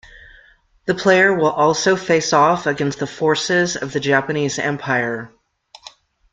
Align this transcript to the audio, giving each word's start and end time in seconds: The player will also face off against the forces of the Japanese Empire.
The 0.87 0.95
player 0.95 1.31
will 1.35 1.51
also 1.51 1.95
face 1.95 2.33
off 2.33 2.65
against 2.65 2.97
the 2.97 3.05
forces 3.05 3.75
of 3.77 3.93
the 3.93 3.99
Japanese 3.99 4.57
Empire. 4.57 5.31